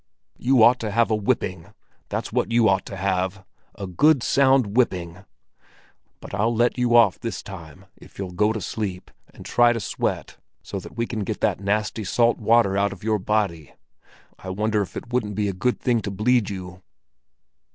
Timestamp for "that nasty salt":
11.41-12.39